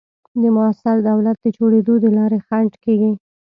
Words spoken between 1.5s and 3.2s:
جوړېدو د لارې خنډ کېږي.